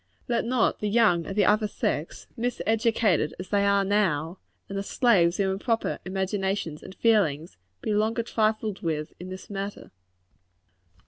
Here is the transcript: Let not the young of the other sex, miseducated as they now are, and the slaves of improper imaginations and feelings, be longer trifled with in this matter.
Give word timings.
Let 0.27 0.45
not 0.45 0.79
the 0.79 0.89
young 0.89 1.27
of 1.27 1.35
the 1.35 1.45
other 1.45 1.67
sex, 1.67 2.25
miseducated 2.35 3.33
as 3.39 3.49
they 3.49 3.61
now 3.61 3.83
are, 3.93 4.37
and 4.67 4.75
the 4.75 4.81
slaves 4.81 5.39
of 5.39 5.51
improper 5.51 5.99
imaginations 6.05 6.81
and 6.81 6.95
feelings, 6.95 7.55
be 7.83 7.93
longer 7.93 8.23
trifled 8.23 8.81
with 8.81 9.13
in 9.19 9.29
this 9.29 9.47
matter. 9.51 9.91